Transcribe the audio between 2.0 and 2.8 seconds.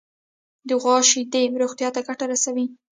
ګټه رسوي.